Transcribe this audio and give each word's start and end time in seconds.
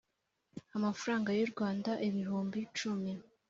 amafaranga 0.77 1.29
y 1.37 1.41
u 1.45 1.49
Rwanda 1.53 1.91
ibihumbi 2.07 2.59
cumi 2.77 3.11